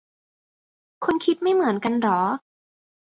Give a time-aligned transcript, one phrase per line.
[1.03, 2.21] คุณไม่คิดเหมือนกันหรอ